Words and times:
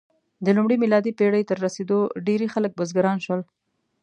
د 0.45 0.47
لومړۍ 0.57 0.77
میلادي 0.83 1.11
پېړۍ 1.19 1.43
تر 1.49 1.57
رسېدو 1.65 1.99
ډېری 2.27 2.47
خلک 2.53 2.71
بزګران 2.79 3.17
شول. 3.25 3.41